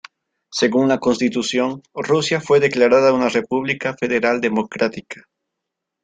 Según 0.49 0.87
la 0.87 0.97
constitución, 0.99 1.83
Rusia 1.93 2.41
fue 2.41 2.59
declarada 2.59 3.13
una 3.13 3.29
república 3.29 3.93
federal 3.93 4.41
democrática. 4.41 5.25